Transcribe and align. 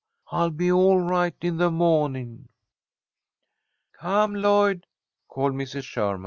I'll 0.31 0.49
be 0.49 0.71
all 0.71 0.99
right 0.99 1.35
in 1.41 1.57
the 1.57 1.69
mawning." 1.69 2.49
"Come, 3.93 4.33
Lloyd," 4.33 4.87
called 5.27 5.53
Mrs. 5.53 5.83
Sherman. 5.83 6.19